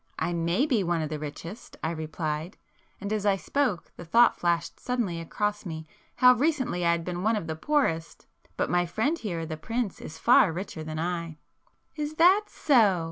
[0.17, 2.57] "I may be one of the richest,"—I replied,
[2.99, 5.85] and as I spoke the thought flashed suddenly across me
[6.15, 10.17] how recently I had been one of the poorest!—"But my friend here, the prince, is
[10.17, 11.37] far richer than I."
[11.95, 12.99] "Is that so!"